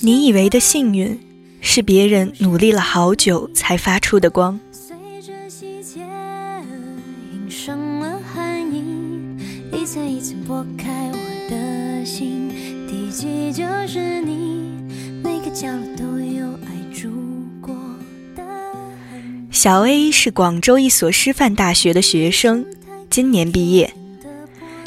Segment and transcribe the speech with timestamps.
[0.00, 1.18] 你以为的幸运，
[1.60, 4.58] 是别人努力了好久才发出的光。
[4.70, 6.00] 随着细节
[7.32, 8.84] 印上了含义，
[9.72, 12.50] 一层一层剥开我的心，
[12.86, 14.72] 第几就是你，
[15.22, 17.08] 每个角落都有爱住
[17.60, 17.74] 过
[18.36, 18.42] 的。
[19.50, 22.66] 小 A 是广州一所师范大学的学生，
[23.08, 23.94] 今年毕业。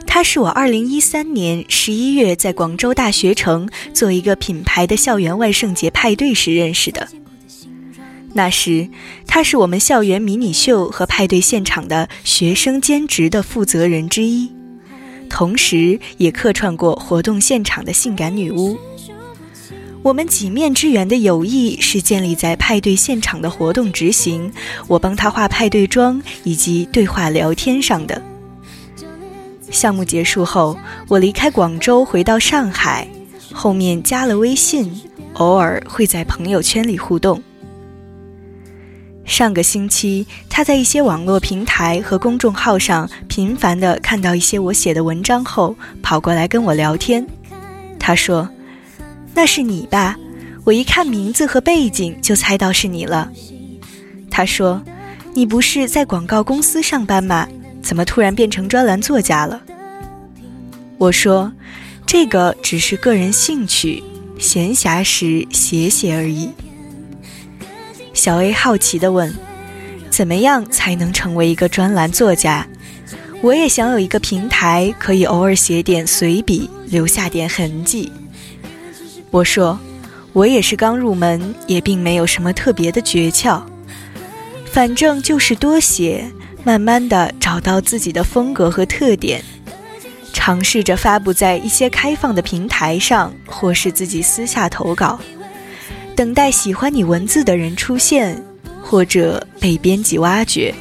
[0.07, 7.07] 他是我2013年11月在广州大学城做一个品牌的校园万圣节派对时认识的。
[8.33, 8.89] 那时，
[9.27, 14.51] 他是我们校园迷你秀和派对现场的学生兼职的负责人之一，
[15.29, 18.77] 同时也客串过活动现场的性感女巫。
[20.03, 24.51] 我们几面之缘的友谊是建立在派对现场的活动执行，
[24.87, 28.19] 我帮他化派对妆以及对话聊天上的。
[29.69, 33.07] 项目结束后，我离开广州回到上海，
[33.53, 34.91] 后面加了微信，
[35.33, 37.41] 偶尔会在朋友圈里互动。
[39.25, 47.27] 上个星期，他在一些网络平台和公众号上频繁地看到一些我写的文章后，跑过来跟我聊天。
[47.99, 48.49] 他说
[49.35, 50.15] ：“那是你吧？
[50.63, 53.29] 我一看名字和背景就猜到是你了。”
[54.31, 54.81] 他说
[55.35, 57.45] ：“你不是在广告公司上班吗？
[57.87, 59.61] 怎么突然变成专栏作家了？”
[60.99, 61.49] 我说
[62.05, 64.03] ：“这个只是个人兴趣，
[64.37, 66.49] 闲暇时写写而已。”
[68.13, 69.33] 小 A 好奇地问
[70.11, 72.67] ：“怎么样才能成为一个专栏作家？
[73.41, 78.11] 我也想有一个平台，可以偶尔写点随笔，留下点痕迹。”
[79.31, 79.79] 我说
[80.33, 83.61] ：“我也是刚入门，也并没有什么特别的诀窍，
[84.65, 86.29] 反正就是多写，
[86.67, 89.41] 慢慢的找到自己的风格和特点，
[90.33, 95.17] 尝试着发布在一些开放的平台上，或是自己私下投稿。”
[96.13, 98.43] 等待喜欢你文字的人出现，
[98.83, 100.75] 或者被编辑挖掘。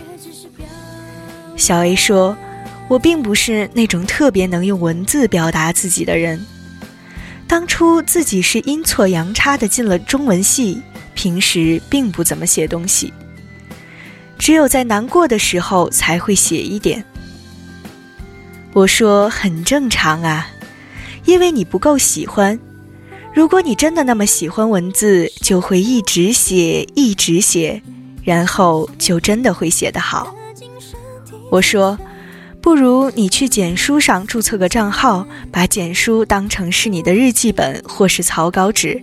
[1.56, 2.37] 小 A 说
[2.91, 6.44] ：“我并不是那种特别能用文字表达自己的人。
[7.47, 10.82] 当初自己是阴错阳差的进了中文系，
[11.15, 13.12] 平时并不怎么写东西，
[14.39, 17.05] 只有在难过的时候才会写一点。”
[18.73, 20.49] 我说：“很正常啊，
[21.25, 22.59] 因为你不够喜欢。”
[23.35, 27.83] 如果你真的那么喜欢文字，就会一直写，一直写，
[28.25, 30.35] 然后就真的会写得好。
[31.51, 31.99] 我说，
[32.63, 39.03] 不如你去简书上注册个账号，把简书当成是你的日记本或是草稿纸，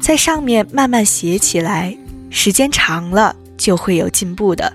[0.00, 1.96] 在上面慢慢写起来，
[2.30, 4.72] 时间长了就会有进步的。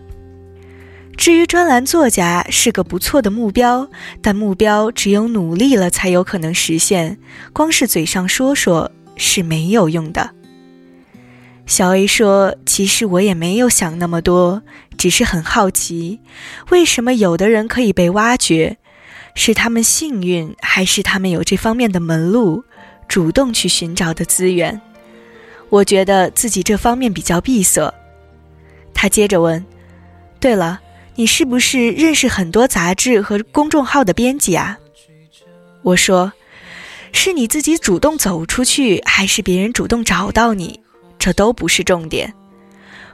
[1.17, 3.87] 至于专栏作家是个不错的目标，
[4.21, 7.19] 但目标只有努力了才有可能实现，
[7.53, 10.31] 光是嘴上说说是没有用的。
[11.67, 14.63] 小 A 说：“其实我也没有想那么多，
[14.97, 16.19] 只是很好奇，
[16.71, 18.77] 为什么有的人可以被挖掘？
[19.35, 22.63] 是他们幸运，还是他们有这方面的门路，
[23.07, 24.81] 主动去寻找的资源？
[25.69, 27.93] 我觉得自己这方面比较闭塞。”
[29.01, 29.65] 他接着问
[30.39, 30.79] ：“对了。”
[31.15, 34.77] 你是不是认识很多杂志和公众号的编辑啊？
[35.81, 36.31] 我说，
[37.11, 40.79] 是你自己主动走出去，还是别人主动找到你？
[41.17, 42.31] 这都不是重点。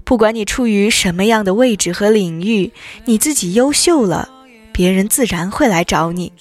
[0.03, 2.71] 不管你处于什么样的位置和领域，
[3.05, 4.29] 你自己优秀了，
[4.73, 6.33] 别人自然会来找你。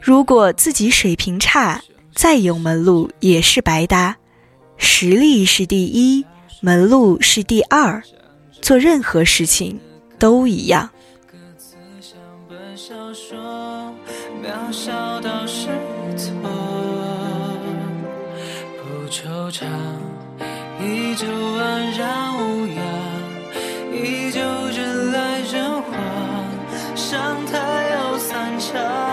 [0.00, 1.82] 如果自己水平差，
[2.14, 4.16] 再有门路也是白搭。
[4.78, 6.24] 实力是第一，
[6.60, 8.02] 门路是第二。
[8.60, 9.80] 做任何事情。
[10.18, 10.90] 都一样。
[11.30, 13.94] 歌词像本小说，
[14.42, 15.68] 渺小到失
[16.16, 16.34] 措
[18.76, 19.64] 不惆怅，
[20.82, 22.76] 依旧安然无恙，
[23.92, 24.40] 依旧
[24.76, 25.86] 人来人往，
[26.96, 27.56] 伤它
[27.92, 29.07] 又散场。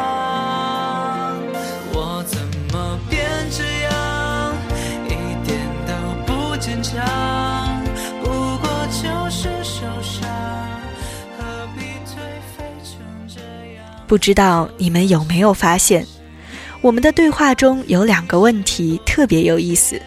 [14.07, 16.05] 不知道你们有没有发现，
[16.81, 19.99] 我们的对话中有两个问题特别有意思。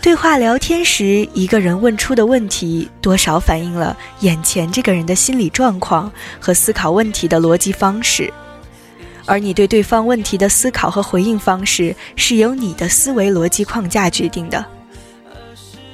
[0.00, 6.10] 对话聊天时，一个人问出的问题，多少反映了眼前这个人的心理状况
[6.40, 8.32] 和思考问题的逻辑方式，
[9.26, 14.64] 而你对对方问题的思考和回应方式，是由你的思维逻辑框架决定的。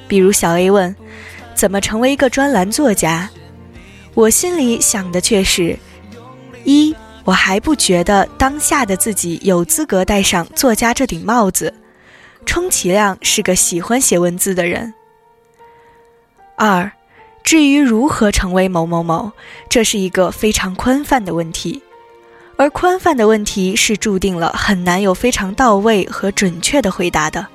[0.07, 0.95] 比如小 A 问
[1.53, 3.29] ：“怎么成为一个专栏作家？”
[4.15, 5.77] 我心里想的却是。
[6.63, 11.73] 一，我还不觉得当下的自己有资格戴上作家这顶帽子，
[12.45, 14.93] 充其量是个喜欢写文字的人。
[16.55, 16.91] 二，
[17.43, 19.31] 至于如何成为某某某，
[19.69, 21.81] 这是一个非常宽泛的问题，
[22.57, 27.47] 而宽泛的问题是注定了很难有非常到位和准确的回答的。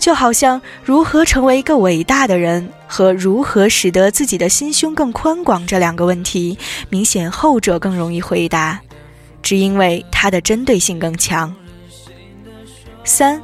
[0.00, 6.58] 就好像如何成为一个伟大的人和如何使得自己的心胸更宽广这两个问题，
[6.88, 8.80] 明显后者更容易回答，
[9.42, 11.54] 只因为它的针对性更强。
[13.04, 13.42] 三，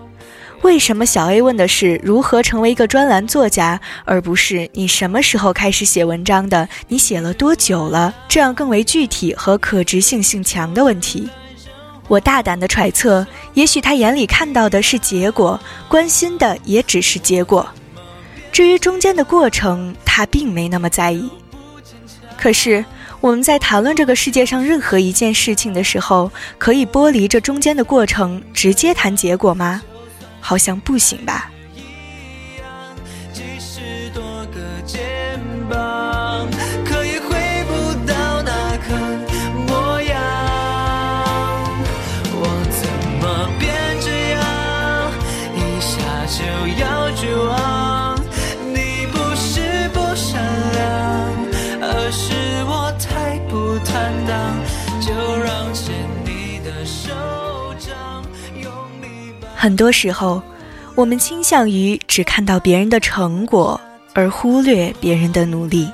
[0.63, 6.67] 为什么小 A 问的是如何成为一个专栏作家，而不是你什么时候开始写文章的？
[6.89, 8.15] 你写了多久了？
[8.29, 11.29] 这样更为具体和可执行性强的问题。
[12.09, 15.59] 我大胆的揣测，也许他眼里看到的是结果，
[15.89, 17.67] 关心的也只是结果。
[18.53, 21.29] 至于中间的过程，他并没那么在意。
[22.37, 22.85] 可是
[23.21, 29.83] 我们在谈论这个世界上任何一件事情的时候，可以剥离这中间的过程，直接谈结果吗？
[30.41, 31.51] 好像不行吧。
[59.67, 60.41] 很多时候，
[60.95, 63.81] 我们倾向于只看到别人的成果，
[64.15, 65.91] 而忽略别人的努力，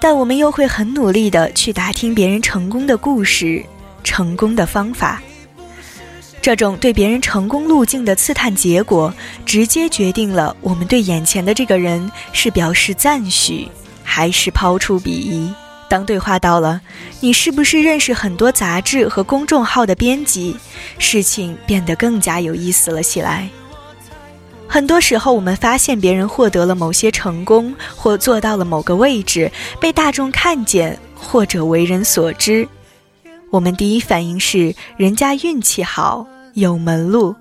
[0.00, 3.64] 但我们又会很努力的去打听别人成功的故事、
[4.04, 5.20] 成功的方法。
[6.40, 9.12] 这种对别人成功路径的刺探结果，
[9.44, 13.66] 直接决定了我们对眼前的这个人是表示赞许，
[14.04, 15.52] 还是抛出鄙夷。
[15.88, 16.80] 当对话到了，
[17.20, 20.56] 你是不是认识很多杂志和公众号的编辑？
[20.98, 23.48] 事情变得更加有意思了起来。
[24.68, 29.50] 很多时候，我们发现别人获得了某些成功，或做到了某个位置，
[29.80, 32.68] 被大众看见，或者为人所知，
[33.50, 37.34] 我们第一反应是人家运气好，有门路。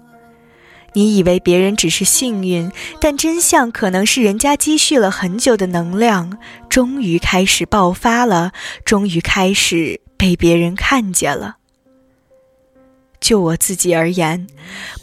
[0.97, 6.39] 你以为别人只是幸运，但真相可能是人家积蓄了很久的能量，
[6.69, 8.51] 终于开始爆发了，
[8.83, 11.57] 终于开始被别人看见了。
[13.21, 14.47] 就我自己而言，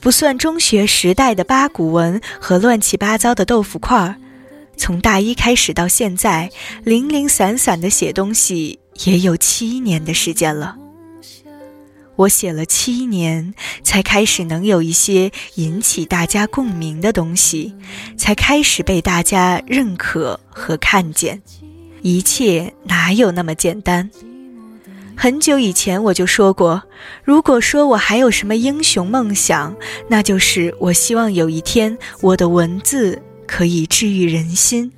[0.01, 4.17] 不算中学时代的八股文和乱七八糟的豆腐块儿，
[4.77, 6.51] 从大一开始到现在，
[6.83, 10.77] 零零散散的写东西也有七年的时间了。
[12.17, 17.75] 我写了七年，才开始能有一些引起大家共鸣的东西，
[18.17, 21.43] 才开始被大家认可和看见。
[22.03, 24.11] 一切哪有那么简单？
[25.17, 26.83] 很久以前我就说过，
[27.25, 29.75] 如果说我还有什么英雄梦想，
[30.09, 34.93] 那就是我希望有一天我的文字可以治愈人心。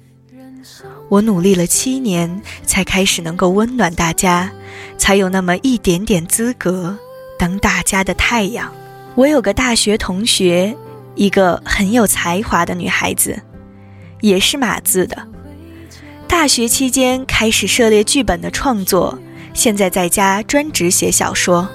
[1.09, 4.51] 我努力了七年，才开始能够温暖大家，
[4.99, 6.99] 才有那么一点点资格。
[7.39, 8.73] 当大家的太阳。
[9.15, 10.77] 我有个大学同学，
[11.15, 13.41] 一个很有才华的女孩子，
[14.21, 15.27] 也是码字的。
[16.29, 19.19] 大学期间开始涉猎剧本的创作，
[19.55, 21.69] 现在在家专职写小说。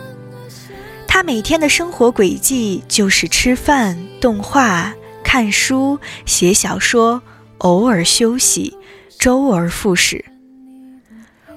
[1.08, 7.22] 她每天的生活轨迹就是吃饭、动画、看书、写小说，
[7.60, 8.78] 偶尔休息，
[9.18, 10.24] 周而复始。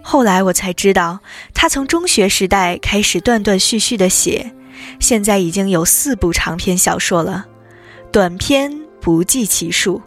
[0.07, 1.21] 后来我才知道，
[1.55, 4.53] 他从中学时代开始断断续续的写，
[5.01, 7.47] 现在已经有四部长篇小说了，
[8.13, 8.71] 短篇
[9.01, 10.03] 不计其数。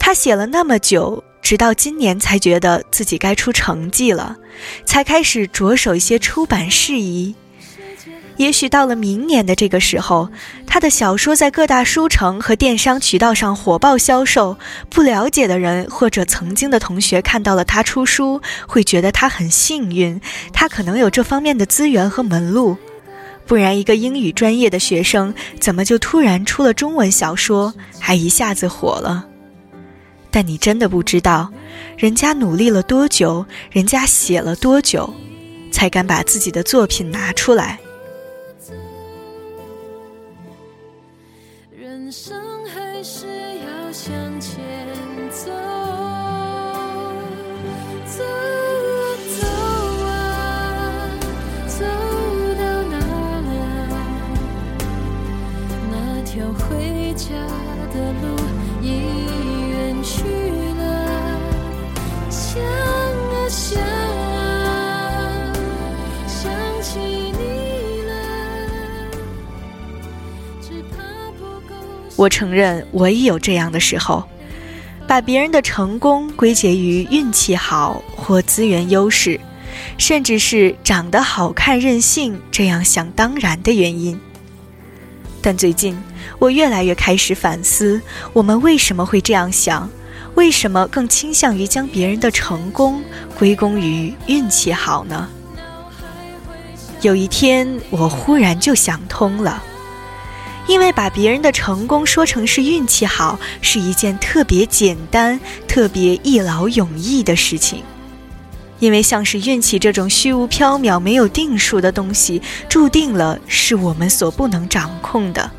[0.00, 4.36] 他写了那么久，直到今年才觉得自己该出成绩了，
[4.84, 7.36] 才开始着手一些出版事宜。
[8.36, 10.28] 也许到了明年的这个时候，
[10.66, 14.58] 他的小说在各大书城和电商渠道上火爆销售，
[14.90, 20.20] 不了解的人或者曾经的同学看到了他出书，会觉得他很幸运，
[20.52, 22.76] 他可能有这方面的资源和门路。
[23.46, 29.24] 不然，一个英语专业的学生怎么就突然出了中文小说，还一下子火了？
[30.30, 31.50] 但你真的不知道，
[31.96, 35.14] 人家努力了多久，人家写了多久，
[35.72, 37.78] 才敢把自己的作品拿出来。
[72.26, 74.24] 我承认我也有这样的时候，
[75.06, 79.38] 把别人的成功归结于运气好或资源优势，
[79.96, 84.20] 甚至是长得好看、任性这样想当然的原因。
[85.40, 85.96] 但最近，
[86.40, 88.02] 我越来越开始反思，
[88.32, 89.88] 我们为什么会这样想？
[90.34, 93.04] 为什么更倾向于将别人的成功
[93.38, 95.28] 归功于运气好呢？
[97.02, 99.62] 有一天，我忽然就想通了。
[100.66, 107.82] 因为把别人的成功说成是运气好，是一件特别简单、特别一劳永逸的事情。
[108.78, 115.50] 因为像是运气这种虚无缥缈、没有定数的东西，注定了是我们所不能掌控的。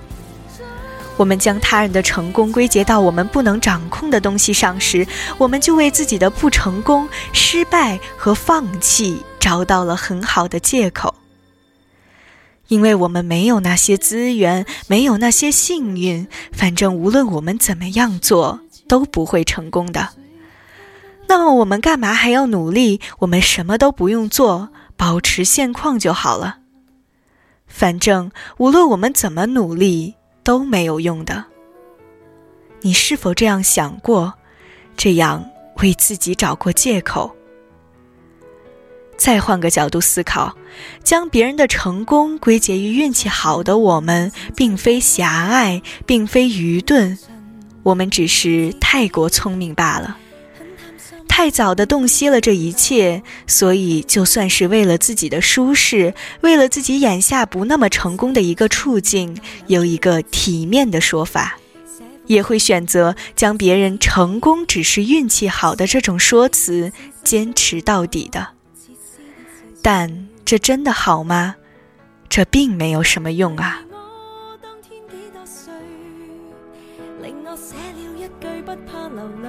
[1.16, 5.08] 我们将他人的成功归结到我们不能掌控的东西上时，
[5.40, 11.16] 我们就为自己的不成功、失败和放弃找到了很好的借口。
[12.68, 20.10] 因为我们没有那些资源，没有那些幸运，反正无论我们怎么样做，都不会成功的。
[21.28, 23.02] 那么我们干嘛还要努力？
[23.20, 26.60] 我们什么都不用做，保持现况就好了。
[27.68, 31.46] 反正无论我们怎么努力，都没有用的。
[32.82, 34.34] 你是否这样想过？
[34.96, 35.46] 这样
[35.82, 37.37] 为自己找过借口？
[39.18, 40.56] 再换个角度思考，
[41.04, 47.18] 将别人的成功归结于运气好的我们，并非狭隘，并非愚钝，
[47.84, 50.18] 我们只是太过聪明罢了。
[51.28, 61.60] 太早的洞悉了这一切，所以就算是为了自己的舒适，为了自己眼下不那么成功的一个处境，有一个体面的说法，
[62.26, 66.92] 也会选择将别人成功只是运气好的这种说辞
[67.24, 68.57] 坚持到底的。
[69.90, 71.56] 但这真的好吗？
[72.28, 73.80] 这并没有什么用啊。
[77.22, 79.48] 令我写了一句不怕流泪，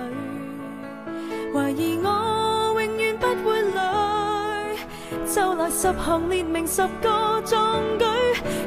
[1.53, 4.79] 怀疑我永远不会累，
[5.27, 8.05] 就来十行列明十个壮举，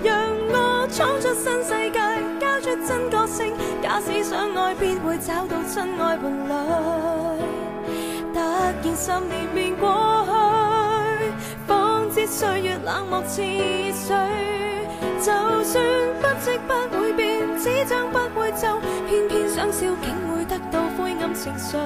[0.04, 0.14] 让
[0.50, 2.02] 我闯出新世界，
[2.38, 3.54] 交出真个性。
[3.82, 6.52] 假使相爱，必会找到真爱伴侣。
[8.34, 10.71] 突然十年便过去。
[12.28, 14.16] 岁月冷漠似水，
[15.20, 15.32] 就
[15.64, 15.84] 算
[16.22, 21.78] 不即不会变，纸张不会皱，偏偏想笑竟会得到灰暗情绪。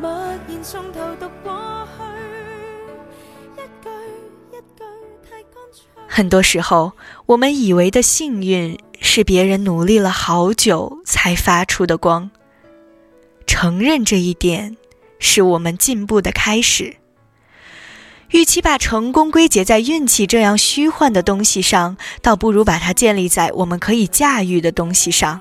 [0.00, 3.88] 默然从头读过去，一句
[4.52, 4.84] 一句
[5.22, 5.86] 太干脆。
[6.06, 6.92] 很多时候，
[7.26, 12.30] 我们以为的幸运，是别人努力了好久才发出的光。
[13.46, 14.76] 承认这一点，
[15.18, 16.96] 是我们进步的开始。
[18.34, 25.40] 与其把成功归结在运气这样虚幻的东西上，倒不如把它建立在我们可以驾驭的东西上，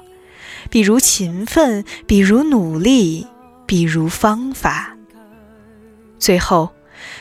[0.70, 3.26] 比如勤奋，比如努力，
[3.66, 4.96] 比如方法。
[6.20, 6.70] 最后，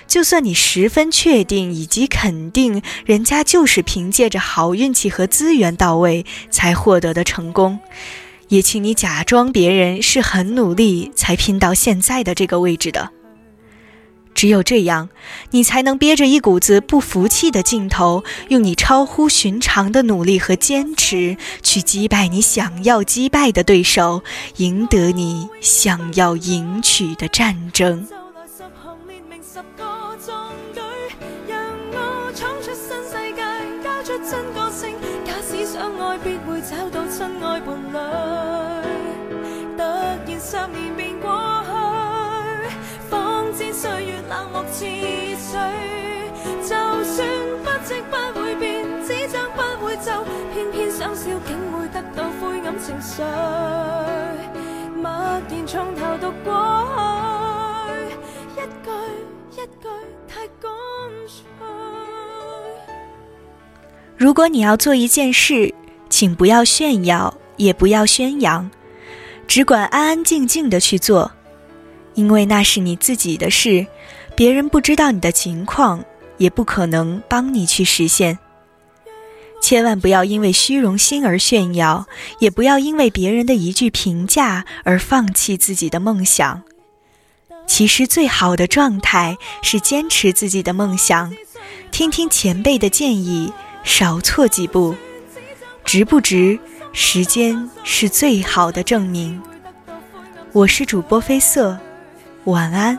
[0.06, 7.80] 就算你十分确定以及肯定人家就是凭借着好运气和资源到位才获得的成功，
[8.48, 13.10] 也请你假装别人是很努力才拼到现在的这个位置的。
[14.34, 15.08] 只有这样，
[15.50, 24.22] 你才能憋着一股子不服气的劲头，用你超乎寻常的努力和坚持，去击败你想要击败的对手，
[24.56, 28.06] 赢得你想要赢取的战争。
[40.44, 41.18] 想念便
[44.72, 44.86] 似
[45.36, 45.60] 水，
[46.62, 46.70] 就
[47.04, 47.28] 算
[47.62, 53.22] 不即不会变，纸张不会皱，偏偏想笑竟会得到灰暗情绪。
[54.96, 56.50] 默然从头读过
[57.88, 57.92] 去，
[58.56, 58.90] 一句
[59.52, 59.88] 一句
[60.26, 60.70] 太干
[61.26, 61.44] 脆。
[64.16, 65.74] 如果你要做一件事，
[66.08, 68.70] 请不要炫耀，也不要宣扬，
[69.46, 71.32] 只管安安静静的去做，
[72.14, 73.86] 因为那是你自己的事。
[74.42, 76.04] 别人不知道你的情况，
[76.36, 78.40] 也不可能帮你去实现。
[79.60, 82.08] 千万不要因为虚荣心而炫耀，
[82.40, 86.60] 也不要因为别人的一句评价而放弃自己的梦想。
[87.68, 91.32] 其实最好的状态是坚持自己的梦想，
[91.92, 93.52] 听听前辈的建议，
[93.84, 94.96] 少错几步。
[95.84, 96.58] 值不值？
[96.92, 99.40] 时间是最好的证明。
[100.50, 101.78] 我是主播飞色，
[102.46, 102.98] 晚安。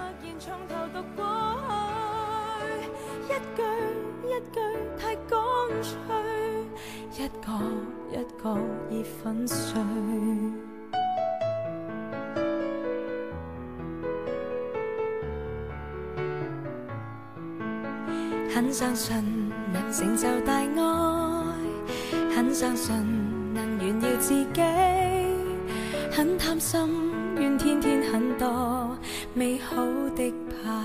[18.53, 19.15] 很相信
[19.73, 20.67] 能成就大爱，
[22.35, 22.95] 很相信
[23.51, 24.61] 能炫耀自己，
[26.11, 26.79] 很贪心，
[27.39, 28.95] 愿天天很多
[29.33, 29.75] 美好
[30.15, 30.31] 的
[30.63, 30.82] 盼。